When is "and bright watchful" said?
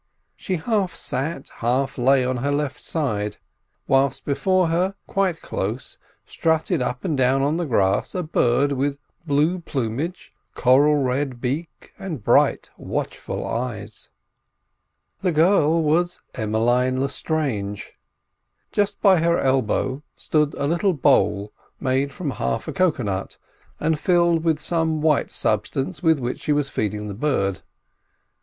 11.99-13.45